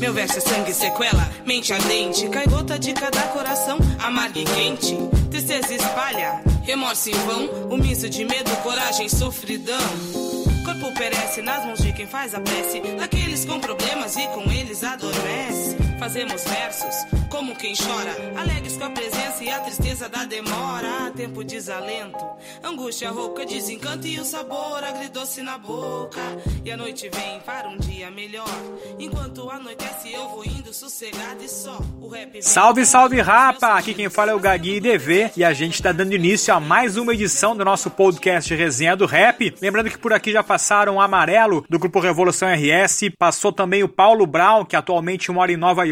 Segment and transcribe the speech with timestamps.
[0.00, 2.28] Meu verso é sangue, sequela, mente ardente.
[2.28, 4.96] Cai gota de cada coração, amarga e quente.
[5.30, 7.46] Tristeza espalha, remorso em vão.
[7.70, 9.78] O misto de medo, coragem, sofridão.
[10.64, 12.80] Corpo perece nas mãos de quem faz a prece.
[12.98, 15.89] Daqueles com problemas e com eles adormece.
[16.00, 21.06] Fazemos versos como quem chora, alegres com a presença e a tristeza da demora.
[21.06, 22.18] Há tempo desalento,
[22.64, 26.20] angústia rouca, desencanto e o sabor agridoce na boca.
[26.64, 28.48] E a noite vem para um dia melhor.
[28.98, 31.78] Enquanto anoitece, eu vou indo sossegado e só.
[32.00, 33.74] O rap Salve, salve, rapa!
[33.74, 36.96] Aqui quem fala é o Gagui DV e a gente está dando início a mais
[36.96, 39.54] uma edição do nosso podcast Resenha do Rap.
[39.60, 43.88] Lembrando que por aqui já passaram o Amarelo, do grupo Revolução RS, passou também o
[43.88, 45.89] Paulo Brown, que atualmente mora em Nova York,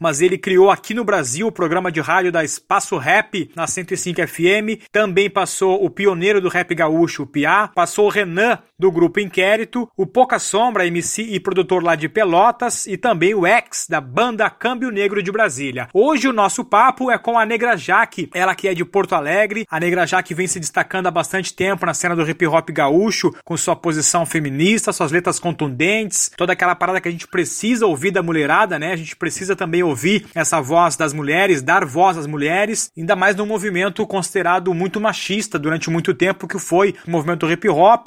[0.00, 4.26] mas ele criou aqui no Brasil o programa de rádio da Espaço Rap na 105
[4.26, 4.88] FM.
[4.90, 9.88] Também passou o pioneiro do rap gaúcho, o Piá, passou o Renan, do grupo Inquérito,
[9.96, 14.48] o Pouca Sombra, MC e produtor lá de Pelotas, e também o Ex, da banda
[14.50, 15.88] Câmbio Negro de Brasília.
[15.94, 19.66] Hoje o nosso papo é com a Negra Jaque, ela que é de Porto Alegre.
[19.70, 23.34] A Negra Jaque vem se destacando há bastante tempo na cena do hip hop gaúcho,
[23.44, 28.10] com sua posição feminista, suas letras contundentes, toda aquela parada que a gente precisa ouvir
[28.10, 28.92] da mulherada, né?
[28.92, 33.34] A gente precisa também ouvir essa voz das mulheres, dar voz às mulheres, ainda mais
[33.34, 38.06] num movimento considerado muito machista durante muito tempo, que foi o movimento hip hop.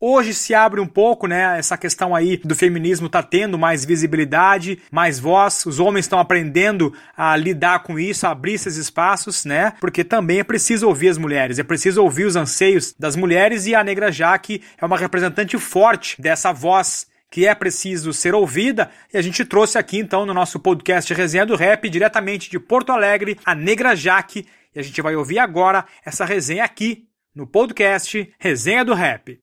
[0.00, 1.58] Hoje se abre um pouco, né?
[1.58, 5.66] Essa questão aí do feminismo tá tendo mais visibilidade, mais voz.
[5.66, 9.72] Os homens estão aprendendo a lidar com isso, a abrir esses espaços, né?
[9.80, 13.74] Porque também é preciso ouvir as mulheres, é preciso ouvir os anseios das mulheres e
[13.74, 19.16] a Negra Jaque é uma representante forte dessa voz que é preciso ser ouvida, e
[19.16, 23.38] a gente trouxe aqui então no nosso podcast Resenha do Rap, diretamente de Porto Alegre,
[23.44, 28.84] a Negra Jaque, e a gente vai ouvir agora essa resenha aqui no podcast Resenha
[28.84, 29.38] do Rap.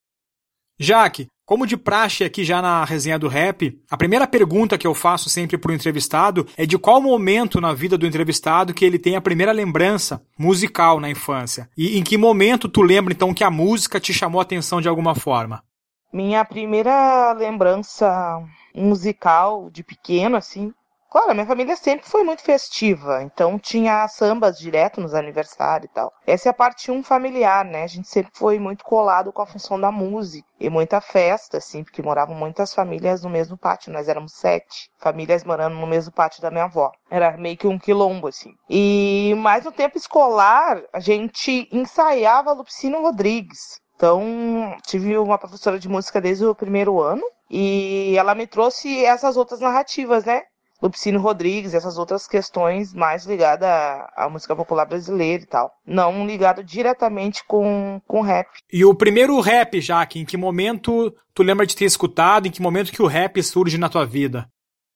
[0.79, 4.93] Jaque, como de praxe aqui já na resenha do rap, a primeira pergunta que eu
[4.93, 8.99] faço sempre para o entrevistado é de qual momento na vida do entrevistado que ele
[8.99, 11.69] tem a primeira lembrança musical na infância.
[11.77, 14.89] E em que momento tu lembra então que a música te chamou a atenção de
[14.89, 15.63] alguma forma?
[16.11, 18.41] Minha primeira lembrança
[18.73, 20.73] musical de pequeno, assim.
[21.09, 26.13] Claro, minha família sempre foi muito festiva, então tinha sambas direto nos aniversários e tal.
[26.25, 27.83] Essa é a parte um familiar, né?
[27.83, 31.81] A gente sempre foi muito colado com a função da música e muita festa, assim,
[31.81, 33.91] porque moravam muitas famílias no mesmo pátio.
[33.91, 36.91] Nós éramos sete famílias morando no mesmo pátio da minha avó.
[37.09, 38.53] Era meio que um quilombo, assim.
[38.69, 43.79] E mais no tempo escolar, a gente ensaiava Lupicino Rodrigues.
[43.97, 49.35] Então, tive uma professora de música desde o primeiro ano e ela me trouxe essas
[49.35, 50.43] outras narrativas, né?
[50.79, 55.71] Lupicino Rodrigues, essas outras questões mais ligadas à, à música popular brasileira e tal.
[55.83, 58.47] Não ligado diretamente com, com rap.
[58.71, 62.61] E o primeiro rap, Jaque, em que momento tu lembra de ter escutado, em que
[62.61, 64.47] momento que o rap surge na tua vida?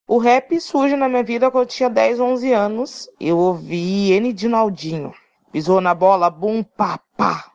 [0.08, 3.10] O rap surge na minha vida quando eu tinha 10, 11 anos.
[3.20, 4.32] Eu ouvi N.
[4.32, 5.12] Dinaldinho.
[5.52, 7.51] Pisou na bola, bum, pá, pá.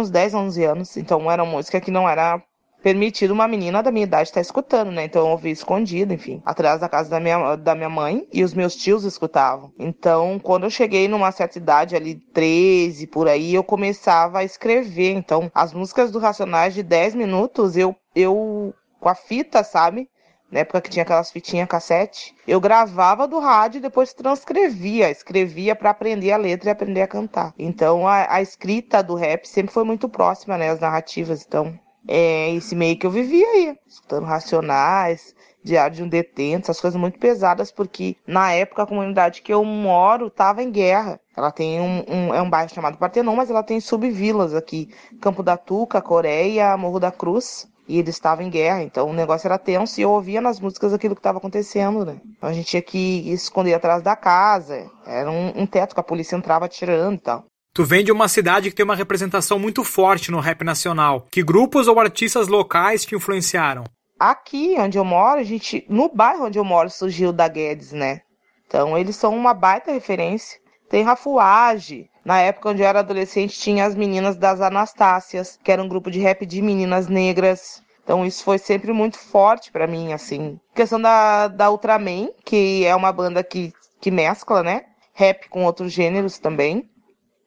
[0.00, 0.96] Tinha uns 10, 11 anos.
[0.96, 2.42] Então era música que não era
[2.82, 5.04] permitido uma menina da minha idade estar escutando, né?
[5.04, 8.54] Então eu ouvi escondido, enfim, atrás da casa da minha, da minha mãe e os
[8.54, 9.70] meus tios escutavam.
[9.78, 15.12] Então, quando eu cheguei numa certa idade, ali 13 por aí, eu começava a escrever.
[15.12, 20.08] Então, as músicas do Racionais de 10 minutos, eu, eu com a fita, sabe?
[20.50, 25.76] Na época que tinha aquelas fitinhas cassete, eu gravava do rádio e depois transcrevia, escrevia
[25.76, 27.54] para aprender a letra e aprender a cantar.
[27.58, 31.44] Então a, a escrita do rap sempre foi muito próxima, né, as narrativas.
[31.46, 31.78] Então
[32.08, 36.98] é esse meio que eu vivia aí, escutando Racionais, Diário de um Detento, essas coisas
[36.98, 41.20] muito pesadas, porque na época a comunidade que eu moro estava em guerra.
[41.36, 44.88] Ela tem um, um, é um bairro chamado Partenon, mas ela tem subvilas aqui,
[45.20, 47.69] Campo da Tuca, Coreia, Morro da Cruz.
[47.90, 50.92] E eles estavam em guerra, então o negócio era tenso e eu ouvia nas músicas
[50.92, 52.20] aquilo que estava acontecendo, né?
[52.36, 56.04] Então a gente tinha que esconder atrás da casa, era um, um teto que a
[56.04, 57.44] polícia entrava atirando e tal.
[57.74, 61.26] Tu vem de uma cidade que tem uma representação muito forte no rap nacional.
[61.30, 63.84] Que grupos ou artistas locais te influenciaram?
[64.20, 68.20] aqui onde eu moro, a gente, no bairro onde eu moro, surgiu da Guedes, né?
[68.66, 70.60] Então eles são uma baita referência.
[70.90, 72.10] Tem Rafuage.
[72.24, 76.10] Na época onde eu era adolescente, tinha as meninas das Anastácias, que era um grupo
[76.10, 77.80] de rap de meninas negras.
[78.02, 80.58] Então isso foi sempre muito forte para mim, assim.
[80.74, 84.82] Questão da, da Ultraman, que é uma banda que, que mescla, né?
[85.14, 86.90] Rap com outros gêneros também.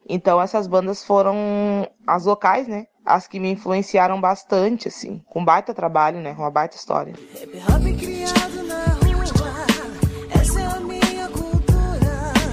[0.08, 1.36] Então essas bandas foram
[2.08, 2.86] as locais, né?
[3.06, 5.22] As que me influenciaram bastante, assim.
[5.28, 6.34] Com baita trabalho, né?
[6.38, 7.14] Uma baita história.
[7.14, 8.43] Hip hop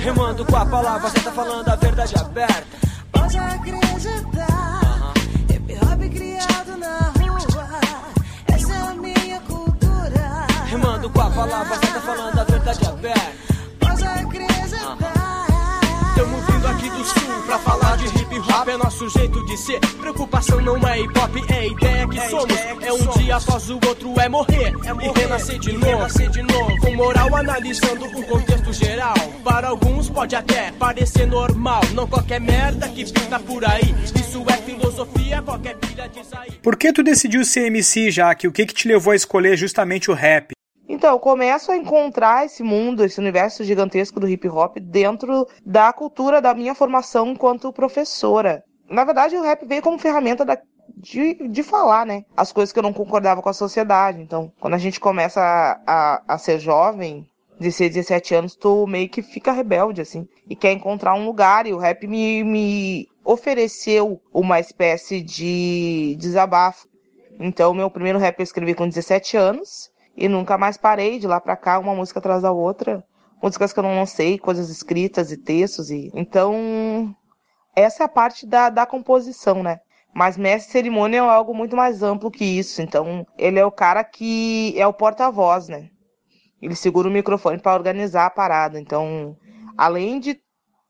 [0.01, 2.65] Remando com a palavra, você tá falando a verdade aberta.
[3.13, 5.13] Pode acreditar.
[5.51, 7.81] Hip hop criado na rua,
[8.47, 10.47] essa é a minha cultura.
[10.65, 13.33] Remando com a palavra, você tá falando a verdade aberta.
[13.79, 14.97] Pode acreditar.
[16.15, 17.90] Tamo vindo aqui do sul pra falar
[18.83, 19.81] nosso jeito de ser.
[19.81, 22.57] Preocupação não é hip hop, é ideia que somos.
[22.81, 26.81] É um dia após o outro, é morrer e renascer de novo.
[26.81, 29.15] Com moral analisando o contexto geral.
[29.45, 31.83] Para alguns pode até parecer normal.
[31.95, 33.95] Não qualquer merda que pinta por aí.
[34.15, 36.53] Isso é filosofia, qualquer pilha de sair.
[36.63, 38.49] Por que tu decidiu ser MC, Jaque?
[38.49, 40.53] O que, que te levou a escolher justamente o rap?
[40.89, 45.93] Então, eu começo a encontrar esse mundo, esse universo gigantesco do hip hop dentro da
[45.93, 48.65] cultura da minha formação enquanto professora.
[48.91, 50.59] Na verdade, o rap veio como ferramenta da,
[50.97, 52.25] de, de falar, né?
[52.37, 54.21] As coisas que eu não concordava com a sociedade.
[54.21, 57.25] Então, quando a gente começa a, a, a ser jovem,
[57.61, 61.73] 16, 17 anos, tu meio que fica rebelde, assim, e quer encontrar um lugar, e
[61.73, 66.89] o rap me, me ofereceu uma espécie de desabafo.
[67.39, 71.41] Então, meu primeiro rap eu escrevi com 17 anos, e nunca mais parei de lá
[71.41, 73.05] para cá, uma música atrás da outra.
[73.43, 75.91] Músicas que eu não lancei, coisas escritas e textos.
[75.91, 77.15] e Então,
[77.75, 79.81] essa é a parte da, da composição, né?
[80.13, 82.83] Mas mestre cerimônia é algo muito mais amplo que isso.
[82.83, 85.89] Então, ele é o cara que é o porta-voz, né?
[86.61, 88.79] Ele segura o microfone para organizar a parada.
[88.79, 89.37] Então,
[89.77, 90.41] além de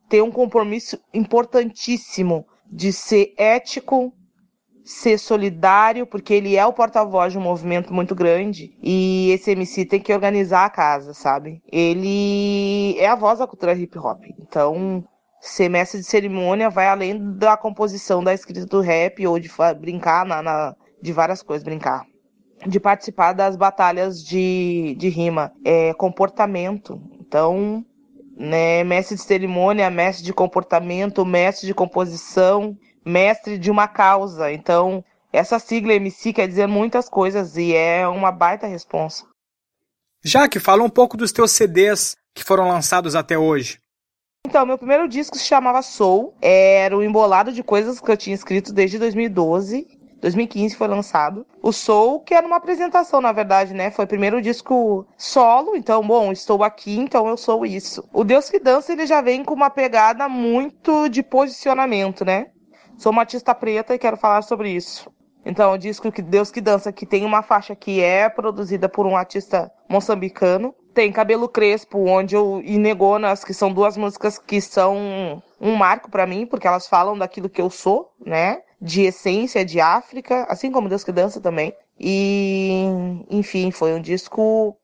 [0.09, 4.13] ter um compromisso importantíssimo de ser ético,
[4.85, 9.85] ser solidário, porque ele é o porta-voz de um movimento muito grande e esse MC
[9.85, 11.63] tem que organizar a casa, sabe?
[11.71, 14.25] Ele é a voz da cultura hip hop.
[14.39, 15.05] Então,
[15.41, 20.27] ser mestre de cerimônia vai além da composição da escrita do rap ou de brincar
[20.27, 22.05] na, na de várias coisas, brincar.
[22.67, 27.01] De participar das batalhas de, de rima, é comportamento.
[27.19, 27.85] Então,
[28.37, 34.53] né, mestre de cerimônia, mestre de comportamento, mestre de composição, mestre de uma causa.
[34.53, 35.03] Então,
[35.33, 39.25] essa sigla MC quer dizer muitas coisas e é uma baita responsa.
[40.23, 43.79] Jaque, fala um pouco dos teus CDs que foram lançados até hoje.
[44.51, 46.35] Então, meu primeiro disco se chamava Soul.
[46.43, 49.87] Era o um embolado de coisas que eu tinha escrito desde 2012.
[50.21, 51.47] 2015 foi lançado.
[51.63, 53.93] O Soul, que era uma apresentação, na verdade, né?
[53.93, 58.05] Foi o primeiro disco solo, então, bom, estou aqui, então eu sou isso.
[58.13, 62.49] O Deus que Dança, ele já vem com uma pegada muito de posicionamento, né?
[62.99, 65.09] Sou uma artista preta e quero falar sobre isso.
[65.47, 69.07] Então, o disco que Deus que Dança, que tem uma faixa que é produzida por
[69.07, 70.75] um artista moçambicano.
[71.01, 76.11] Tem Cabelo Crespo, onde eu e Negonas, que são duas músicas que são um marco
[76.11, 78.61] para mim, porque elas falam daquilo que eu sou, né?
[78.79, 81.75] De essência, de África, assim como Deus que Dança também.
[81.99, 82.83] E,
[83.31, 84.77] enfim, foi um disco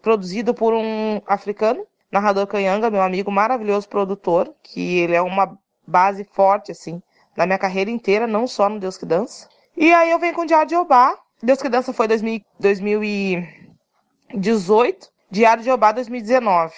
[0.00, 6.22] produzido por um africano, narrador canhanga, meu amigo maravilhoso produtor, que ele é uma base
[6.22, 7.02] forte, assim,
[7.36, 9.48] na minha carreira inteira, não só no Deus que Dança.
[9.76, 11.18] E aí eu venho com o Diário de Obá.
[11.42, 16.72] Deus que Dança foi 2000, 2018, Diário de Obá 2019.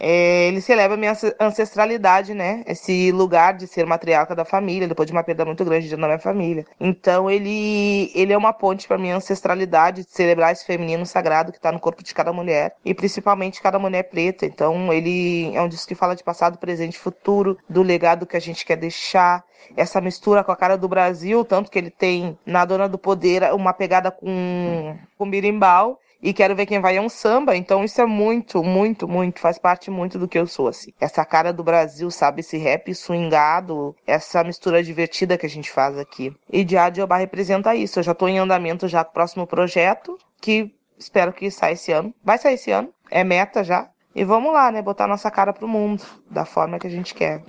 [0.00, 2.64] É, ele celebra minha ancestralidade, né?
[2.66, 6.06] Esse lugar de ser matriarca da família, depois de uma perda muito grande dentro da
[6.06, 6.64] minha família.
[6.80, 11.58] Então ele, ele é uma ponte para minha ancestralidade, de celebrar esse feminino sagrado que
[11.58, 14.46] está no corpo de cada mulher e principalmente cada mulher preta.
[14.46, 18.36] Então ele é um disco que fala de passado, presente e futuro, do legado que
[18.36, 19.44] a gente quer deixar,
[19.76, 23.52] essa mistura com a cara do Brasil, tanto que ele tem na Dona do Poder
[23.52, 28.00] uma pegada com, com birimbau e quero ver quem vai é um samba, então isso
[28.00, 30.92] é muito, muito, muito, faz parte muito do que eu sou, assim.
[31.00, 32.40] Essa cara do Brasil, sabe?
[32.40, 36.32] Esse rap swingado, essa mistura divertida que a gente faz aqui.
[36.50, 37.98] E de Obá representa isso.
[37.98, 41.90] Eu já tô em andamento já com o próximo projeto, que espero que saia esse
[41.90, 42.14] ano.
[42.22, 43.90] Vai sair esse ano, é meta já.
[44.14, 44.80] E vamos lá, né?
[44.80, 47.42] Botar nossa cara pro mundo, da forma que a gente quer.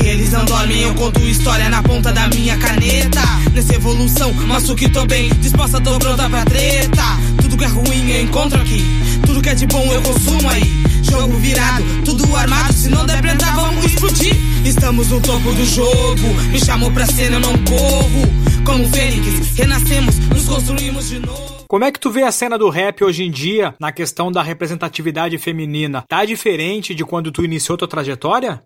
[0.00, 3.20] Eles não dormem, eu conto história na ponta da minha caneta.
[3.52, 7.02] Nessa evolução, mostro que tô bem, disposta, tô pronta pra treta.
[7.40, 8.84] Tudo que é ruim eu encontro aqui,
[9.24, 10.84] tudo que é de bom eu consumo aí.
[11.02, 14.34] Jogo virado, tudo armado, se não der pra entrar, vamos explodir.
[14.64, 18.22] Estamos no topo do jogo, me chamou pra cena, eu não corro.
[18.64, 21.64] Como fênix, renascemos, nos construímos de novo.
[21.68, 24.42] Como é que tu vê a cena do rap hoje em dia na questão da
[24.42, 26.04] representatividade feminina?
[26.08, 28.62] Tá diferente de quando tu iniciou tua trajetória?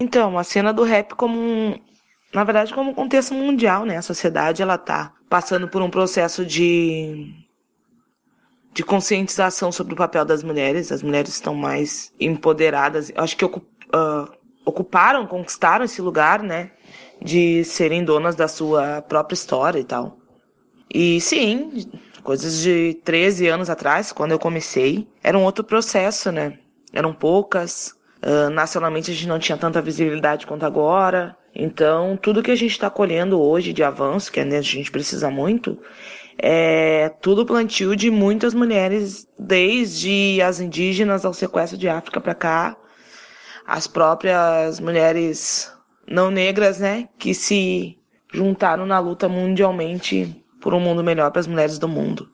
[0.00, 1.78] Então, a cena do rap como um,
[2.32, 3.98] na verdade, como um contexto mundial, né?
[3.98, 7.34] A sociedade ela tá passando por um processo de
[8.72, 10.92] de conscientização sobre o papel das mulheres.
[10.92, 13.10] As mulheres estão mais empoderadas.
[13.10, 13.60] Eu acho que uh,
[14.64, 16.70] ocuparam, conquistaram esse lugar, né?
[17.20, 20.16] De serem donas da sua própria história e tal.
[20.92, 21.84] E sim,
[22.22, 26.58] coisas de 13 anos atrás, quando eu comecei, era um outro processo, né?
[26.92, 27.94] Eram poucas.
[28.22, 31.36] Uh, nacionalmente a gente não tinha tanta visibilidade quanto agora.
[31.54, 35.78] Então, tudo que a gente está colhendo hoje de avanço, que a gente precisa muito,
[36.38, 42.76] é tudo plantio de muitas mulheres, desde as indígenas ao sequestro de África para cá,
[43.66, 45.72] as próprias mulheres
[46.06, 47.98] não negras, né, que se
[48.32, 52.30] juntaram na luta mundialmente por um mundo melhor para as mulheres do mundo.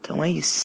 [0.00, 0.62] Então é isso.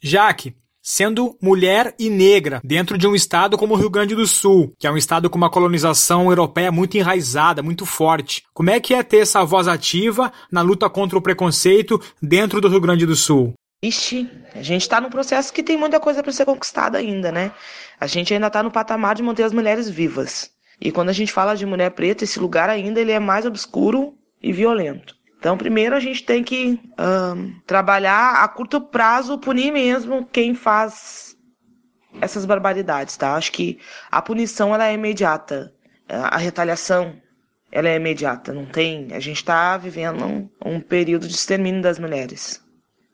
[0.00, 0.54] Jaque,
[0.88, 4.86] sendo mulher e negra dentro de um estado como o Rio Grande do Sul, que
[4.86, 8.42] é um estado com uma colonização europeia muito enraizada, muito forte.
[8.54, 12.70] Como é que é ter essa voz ativa na luta contra o preconceito dentro do
[12.70, 13.52] Rio Grande do Sul?
[13.82, 17.52] Ixi, a gente está num processo que tem muita coisa para ser conquistada ainda, né?
[18.00, 20.50] A gente ainda está no patamar de manter as mulheres vivas.
[20.80, 24.14] E quando a gente fala de mulher preta, esse lugar ainda ele é mais obscuro
[24.42, 25.17] e violento.
[25.38, 31.36] Então, primeiro a gente tem que um, trabalhar a curto prazo, punir mesmo quem faz
[32.20, 33.34] essas barbaridades, tá?
[33.34, 33.78] Acho que
[34.10, 35.72] a punição ela é imediata,
[36.08, 37.14] a retaliação
[37.70, 39.12] ela é imediata, não tem.
[39.12, 42.60] A gente está vivendo um, um período de extermínio das mulheres.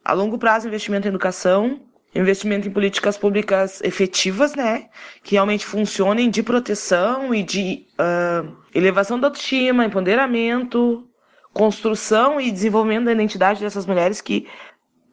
[0.02, 1.80] A longo prazo, investimento em educação,
[2.14, 4.88] investimento em políticas públicas efetivas, né,
[5.22, 11.06] que realmente funcionem de proteção e de uh, elevação da autoestima, empoderamento,
[11.54, 14.46] construção e desenvolvimento da identidade dessas mulheres que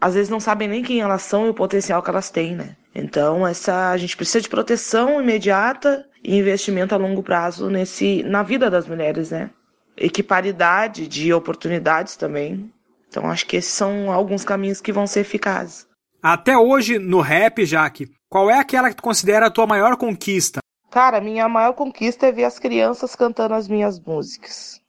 [0.02, 2.76] às vezes não sabem nem quem elas são e o potencial que elas têm, né?
[2.94, 8.42] Então, essa a gente precisa de proteção imediata e investimento a longo prazo nesse na
[8.42, 9.52] vida das mulheres, né?
[9.96, 12.74] Equiparidade de oportunidades também.
[13.08, 15.88] Então, acho que esses são alguns caminhos que vão ser eficazes.
[16.24, 20.60] Até hoje no rap, Jaque, qual é aquela que tu considera a tua maior conquista?
[20.90, 24.81] Cara, minha maior conquista é ver as crianças cantando as minhas músicas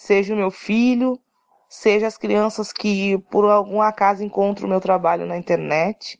[0.00, 1.20] seja o meu filho,
[1.68, 6.18] seja as crianças que por algum acaso encontram o meu trabalho na internet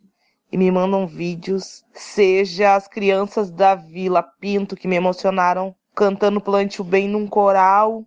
[0.53, 6.83] e me mandam vídeos, seja as crianças da Vila Pinto que me emocionaram cantando Plante
[6.83, 8.05] o Bem num coral,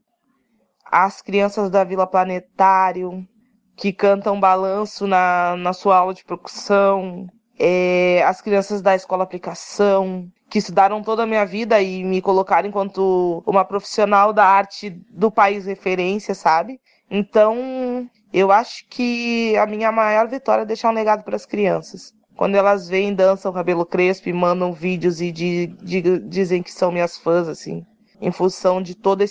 [0.86, 3.28] as crianças da Vila Planetário
[3.76, 7.26] que cantam balanço na, na sua aula de percussão,
[7.58, 12.70] é, as crianças da Escola Aplicação, que estudaram toda a minha vida e me colocaram
[12.70, 16.80] enquanto uma profissional da arte do país referência, sabe?
[17.10, 22.14] Então, eu acho que a minha maior vitória é deixar um legado para as crianças.
[22.38, 26.92] Quando elas veem, dançam cabelo crespo e mandam vídeos e de, de, dizem que são
[26.92, 27.84] minhas fãs, assim,
[28.22, 29.26] em função de toda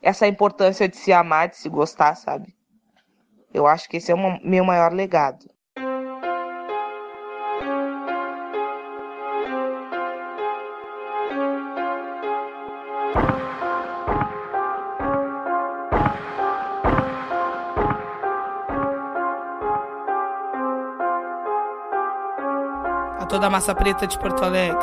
[0.00, 2.54] essa importância de se amar, de se gostar, sabe?
[3.52, 5.44] Eu acho que esse é o meu maior legado.
[23.42, 24.78] Toda a massa preta de Porto Alegre.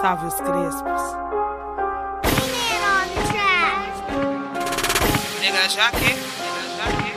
[0.00, 1.02] Salve os crespos.
[5.40, 7.13] Nega Jaque.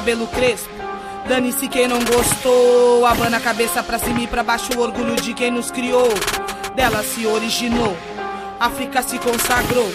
[0.00, 0.70] Cabelo crespo.
[1.28, 3.04] Dane-se quem não gostou.
[3.04, 4.72] Abana a cabeça pra cima e pra baixo.
[4.74, 6.08] O orgulho de quem nos criou.
[6.74, 7.94] Dela se originou.
[8.58, 9.92] África se consagrou.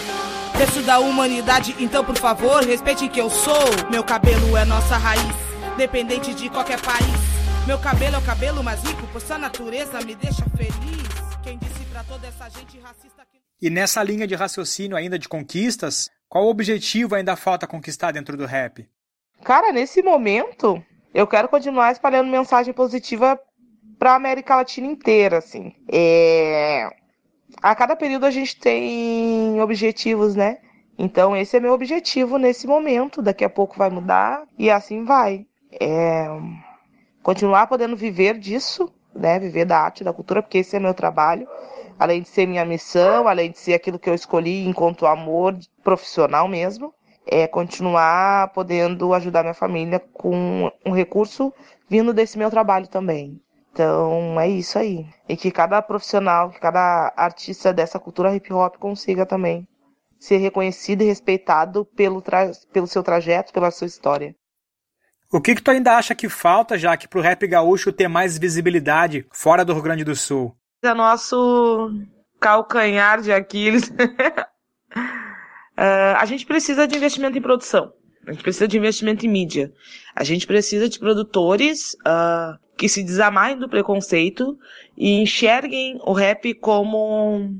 [0.52, 3.90] Preço da humanidade, então por favor, respeite que eu sou.
[3.90, 5.36] Meu cabelo é nossa raiz,
[5.76, 7.66] dependente de qualquer país.
[7.66, 11.08] Meu cabelo é o cabelo mais rico, pois sua natureza me deixa feliz.
[11.42, 13.38] Quem disse pra toda essa gente racista que.
[13.60, 18.46] E nessa linha de raciocínio ainda de conquistas, qual objetivo ainda falta conquistar dentro do
[18.46, 18.88] rap?
[19.42, 20.82] Cara, nesse momento,
[21.14, 23.40] eu quero continuar espalhando mensagem positiva
[23.98, 25.74] para a América Latina inteira, assim.
[25.90, 26.88] É...
[27.62, 30.58] A cada período a gente tem objetivos, né?
[30.98, 33.22] Então esse é meu objetivo nesse momento.
[33.22, 35.46] Daqui a pouco vai mudar e assim vai.
[35.80, 36.26] É...
[37.22, 39.38] Continuar podendo viver disso, né?
[39.38, 41.48] Viver da arte, da cultura, porque esse é meu trabalho.
[41.98, 46.46] Além de ser minha missão, além de ser aquilo que eu escolhi enquanto amor profissional
[46.46, 46.92] mesmo,
[47.26, 51.52] é continuar podendo ajudar minha família com um recurso
[51.88, 53.40] vindo desse meu trabalho também.
[53.72, 55.06] Então é isso aí.
[55.28, 59.68] E que cada profissional, que cada artista dessa cultura hip hop consiga também
[60.18, 62.22] ser reconhecido e respeitado pelo,
[62.72, 64.34] pelo seu trajeto, pela sua história.
[65.30, 68.38] O que, que tu ainda acha que falta, já que pro rap gaúcho ter mais
[68.38, 70.56] visibilidade fora do Rio Grande do Sul?
[70.82, 71.90] É nosso
[72.40, 73.92] calcanhar de Aquiles.
[75.76, 77.92] uh, a gente precisa de investimento em produção.
[78.26, 79.72] A gente precisa de investimento em mídia.
[80.14, 84.58] A gente precisa de produtores uh, que se desamarem do preconceito
[84.96, 87.54] e enxerguem o rap como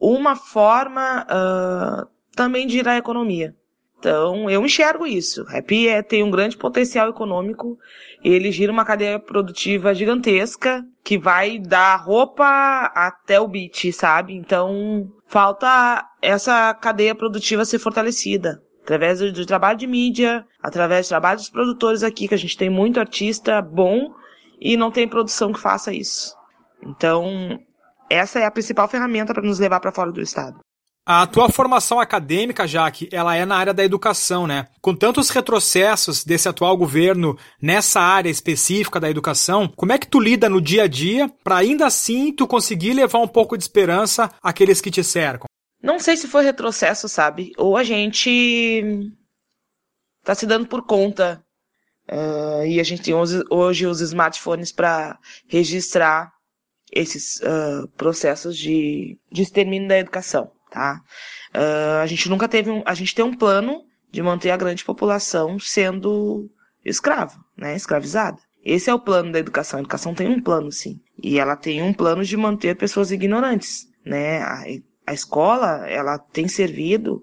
[0.00, 3.54] uma forma uh, também de girar a economia.
[3.98, 5.42] Então, eu enxergo isso.
[5.42, 7.78] O rap é, tem um grande potencial econômico.
[8.22, 14.34] Ele gira uma cadeia produtiva gigantesca que vai da roupa até o beat, sabe?
[14.34, 21.38] Então, falta essa cadeia produtiva ser fortalecida através do, trabalho de mídia, através do trabalho
[21.38, 24.14] dos produtores aqui, que a gente tem muito artista bom
[24.60, 26.36] e não tem produção que faça isso.
[26.80, 27.58] Então,
[28.08, 30.60] essa é a principal ferramenta para nos levar para fora do estado.
[31.08, 34.66] A tua formação acadêmica, Jaque, ela é na área da educação, né?
[34.80, 40.18] Com tantos retrocessos desse atual governo nessa área específica da educação, como é que tu
[40.18, 44.32] lida no dia a dia para ainda assim tu conseguir levar um pouco de esperança
[44.42, 45.46] àqueles que te cercam?
[45.80, 47.52] Não sei se foi retrocesso, sabe?
[47.56, 48.82] Ou a gente
[50.24, 51.40] tá se dando por conta.
[52.10, 56.32] Uh, e a gente tem hoje, hoje os smartphones para registrar
[56.92, 61.00] esses uh, processos de, de extermínio da educação, tá?
[61.54, 64.84] Uh, a gente nunca teve um, a gente tem um plano de manter a grande
[64.84, 66.50] população sendo
[66.84, 67.74] escrava, né?
[67.74, 68.38] Escravizada.
[68.64, 69.78] Esse é o plano da educação.
[69.78, 71.00] A educação tem um plano, sim.
[71.22, 74.42] E ela tem um plano de manter pessoas ignorantes, né?
[74.42, 74.64] A,
[75.06, 77.22] a escola ela tem servido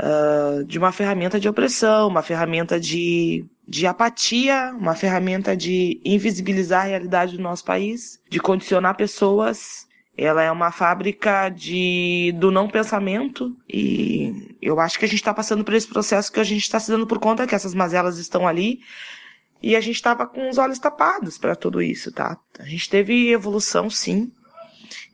[0.00, 6.82] uh, de uma ferramenta de opressão, uma ferramenta de, de apatia, uma ferramenta de invisibilizar
[6.82, 9.86] a realidade do nosso país, de condicionar pessoas.
[10.22, 15.32] Ela é uma fábrica de do não pensamento e eu acho que a gente está
[15.32, 18.18] passando por esse processo que a gente está se dando por conta que essas mazelas
[18.18, 18.80] estão ali
[19.62, 22.38] e a gente estava com os olhos tapados para tudo isso, tá?
[22.58, 24.30] A gente teve evolução, sim,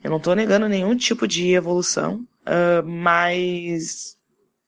[0.03, 4.16] eu não estou negando nenhum tipo de evolução, uh, mas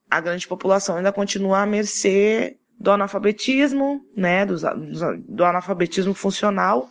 [0.08, 4.54] a grande população ainda continua à mercê do analfabetismo, né, do,
[5.26, 6.88] do analfabetismo funcional,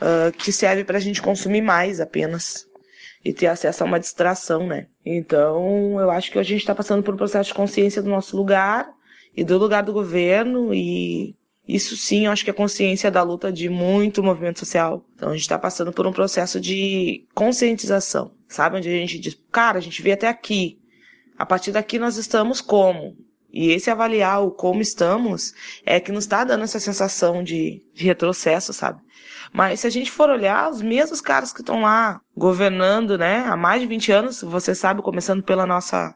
[0.00, 2.66] uh, que serve para a gente consumir mais apenas
[3.26, 4.86] e ter acesso a uma distração, né.
[5.04, 8.36] Então, eu acho que a gente está passando por um processo de consciência do nosso
[8.36, 8.88] lugar
[9.36, 11.34] e do lugar do governo e
[11.66, 15.04] isso sim, eu acho que é consciência da luta de muito movimento social.
[15.16, 18.76] Então a gente está passando por um processo de conscientização, sabe?
[18.76, 20.78] Onde a gente diz, cara, a gente veio até aqui.
[21.36, 23.16] A partir daqui nós estamos como?
[23.58, 25.54] E esse avaliar o como estamos
[25.86, 29.00] é que nos está dando essa sensação de, de retrocesso, sabe?
[29.50, 33.56] Mas se a gente for olhar, os mesmos caras que estão lá governando, né, há
[33.56, 36.14] mais de 20 anos, você sabe, começando pela nossa,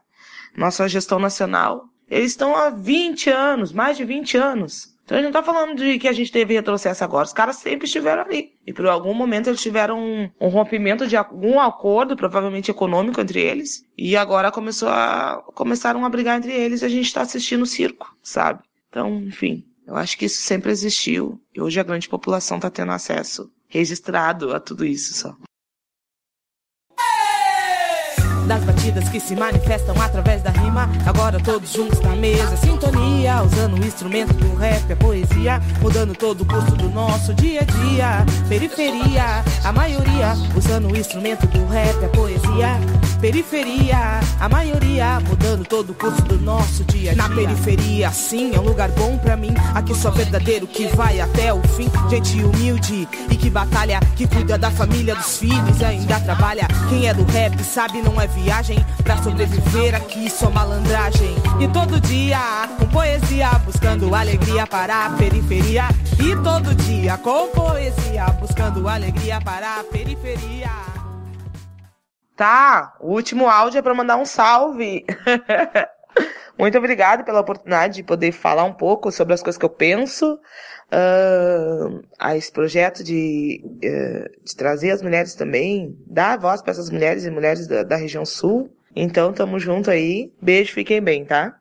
[0.55, 5.33] nossa gestão nacional, eles estão há 20 anos, mais de 20 anos, então a gente
[5.33, 7.25] não tá falando de que a gente teve retrocesso agora.
[7.25, 8.53] Os caras sempre estiveram ali.
[8.65, 13.41] E por algum momento eles tiveram um, um rompimento de algum acordo, provavelmente econômico, entre
[13.41, 13.83] eles.
[13.97, 17.65] E agora começou a, começaram a brigar entre eles e a gente está assistindo o
[17.65, 18.63] circo, sabe?
[18.87, 21.37] Então, enfim, eu acho que isso sempre existiu.
[21.53, 25.35] E hoje a grande população está tendo acesso registrado a tudo isso só
[28.47, 30.89] das batidas que se manifestam através da rima.
[31.05, 36.41] Agora todos juntos na mesa, sintonia, usando o instrumento do rap, a poesia, mudando todo
[36.41, 38.25] o curso do nosso dia a dia.
[38.47, 43.10] Periferia, a maioria, usando o instrumento do rap, a poesia.
[43.21, 47.15] Periferia, a maioria, mudando todo o curso do nosso dia a dia.
[47.15, 49.53] Na periferia, sim, é um lugar bom pra mim.
[49.75, 51.87] Aqui só verdadeiro que vai até o fim.
[52.09, 56.67] Gente humilde e que batalha, que cuida da família, dos filhos ainda trabalha.
[56.89, 61.35] Quem é do rap sabe, não é viagem pra sobreviver aqui só malandragem.
[61.59, 62.39] E todo dia
[62.79, 65.83] com poesia buscando alegria para a periferia.
[66.19, 70.90] E todo dia com poesia buscando alegria para a periferia.
[72.41, 75.05] Tá, o último áudio é para mandar um salve.
[76.57, 80.39] Muito obrigada pela oportunidade de poder falar um pouco sobre as coisas que eu penso,
[80.91, 86.89] uh, a esse projeto de, uh, de trazer as mulheres também, dar voz para essas
[86.89, 88.75] mulheres e mulheres da, da região sul.
[88.95, 90.33] Então, tamo junto aí.
[90.41, 91.60] Beijo, fiquem bem, tá?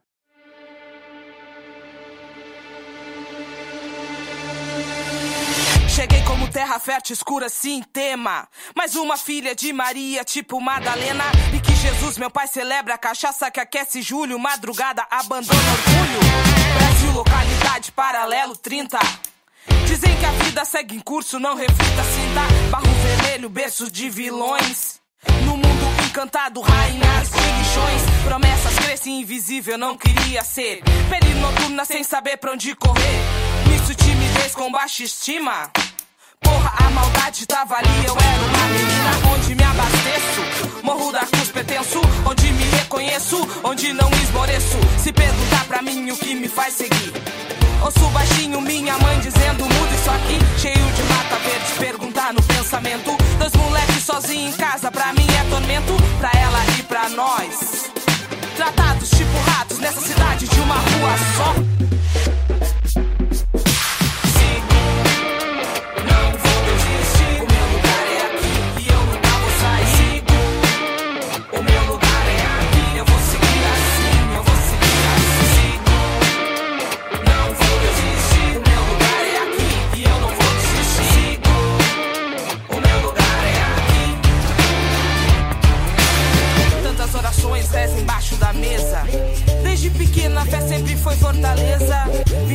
[6.40, 8.48] Como terra fértil, escura sem tema.
[8.74, 11.24] Mais uma filha de Maria, tipo Madalena.
[11.54, 14.38] E que Jesus, meu pai, celebra a cachaça que aquece julho.
[14.38, 16.20] Madrugada, abandona orgulho.
[16.78, 18.98] Brasil, localidade, paralelo 30.
[19.86, 22.70] Dizem que a vida segue em curso, não reflita, sinta.
[22.70, 24.98] Barro vermelho, berço de vilões.
[25.44, 28.24] No mundo encantado, rainhas de lixões.
[28.24, 30.82] Promessas crescem invisível, não queria ser.
[31.10, 33.20] Peri noturna sem saber pra onde correr.
[33.68, 35.70] Nisso timidez com baixa estima.
[36.40, 40.82] Porra, a maldade tava ali, eu era uma menina onde me abasteço.
[40.82, 44.78] Morro da cruz pertenço, onde me reconheço, onde não esmoreço.
[44.98, 47.12] Se perguntar pra mim o que me faz seguir.
[47.82, 53.16] Ouço baixinho minha mãe dizendo muda isso aqui Cheio de mata verde, perguntar no pensamento
[53.38, 57.90] Dois moleques sozinhos em casa, pra mim é tormento Pra ela e pra nós
[58.54, 61.54] Tratados tipo ratos nessa cidade de uma rua só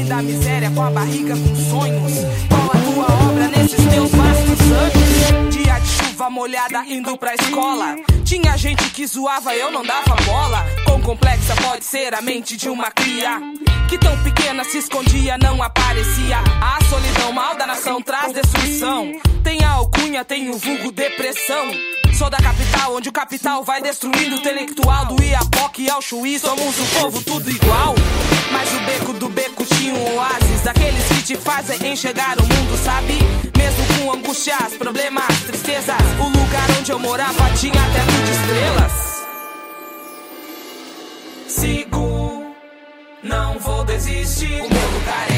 [0.05, 2.13] da miséria com a barriga com sonhos.
[2.47, 5.55] Qual a tua obra nesses teus vastos anos?
[5.55, 7.95] Dia de chuva molhada indo pra escola.
[8.23, 10.65] Tinha gente que zoava, eu não dava bola.
[10.85, 13.41] Quão complexa pode ser a mente de uma cria?
[13.89, 16.37] Que tão pequena se escondia, não aparecia.
[16.61, 19.11] A solidão mal da nação traz destruição.
[19.43, 21.94] Tem a alcunha, tem o vulgo depressão.
[22.17, 26.39] Sou da capital, onde o capital vai destruindo o intelectual do Iapoque ao Chuí.
[26.39, 27.93] Somos um povo tudo igual.
[28.53, 32.77] Mas o beco do beco tinha um oásis daqueles que te fazem enxergar o mundo,
[32.85, 33.15] sabe?
[33.57, 35.99] Mesmo com angústias, problemas, tristezas.
[36.17, 38.91] O lugar onde eu morava tinha teto de estrelas.
[41.49, 42.55] Sigo,
[43.23, 44.61] não vou desistir.
[44.61, 45.34] O meu lugar é